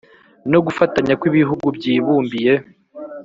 No 0.51 0.59
gufatanya 0.65 1.13
kw 1.19 1.23
ibihugu 1.31 1.65
byibumbiye 1.77 2.53